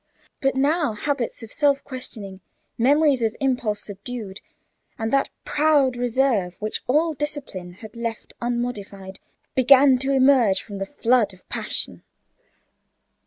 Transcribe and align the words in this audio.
But 0.41 0.55
now, 0.55 0.93
habits 0.93 1.43
of 1.43 1.51
self 1.51 1.83
questioning, 1.83 2.39
memories 2.75 3.21
of 3.21 3.35
impulse 3.39 3.81
subdued, 3.83 4.39
and 4.97 5.13
that 5.13 5.29
proud 5.45 5.95
reserve 5.95 6.57
which 6.59 6.81
all 6.87 7.13
discipline 7.13 7.73
had 7.73 7.95
left 7.95 8.33
unmodified, 8.41 9.19
began 9.53 9.99
to 9.99 10.11
emerge 10.11 10.63
from 10.63 10.79
the 10.79 10.87
flood 10.87 11.35
of 11.35 11.47
passion. 11.49 12.01